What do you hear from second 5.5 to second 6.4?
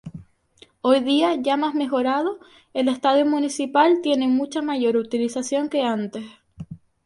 que antes.